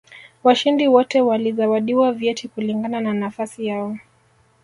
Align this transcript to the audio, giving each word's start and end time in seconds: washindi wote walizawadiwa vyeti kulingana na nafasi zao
washindi 0.43 0.87
wote 0.87 1.21
walizawadiwa 1.21 2.11
vyeti 2.11 2.47
kulingana 2.47 3.01
na 3.01 3.13
nafasi 3.13 3.65
zao 3.65 3.97